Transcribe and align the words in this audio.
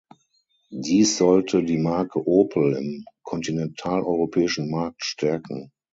Dies 0.73 1.17
sollte 1.17 1.63
die 1.63 1.77
Marke 1.77 2.27
Opel 2.27 2.73
im 2.75 3.05
kontinentaleuropäischen 3.21 4.71
Markt 4.71 5.05
stärken. 5.05 5.71